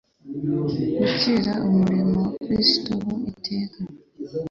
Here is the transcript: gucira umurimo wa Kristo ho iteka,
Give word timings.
gucira 0.99 1.51
umurimo 1.67 2.19
wa 2.25 2.31
Kristo 2.43 2.91
ho 3.03 3.11
iteka, 3.31 3.79